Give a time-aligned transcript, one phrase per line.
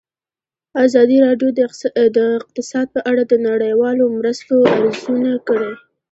[0.85, 1.49] ازادي راډیو
[2.15, 5.71] د اقتصاد په اړه د نړیوالو مرستو ارزونه کړې.